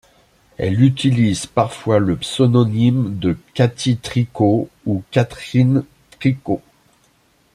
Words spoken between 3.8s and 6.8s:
Tricot ou Catherine Tricot.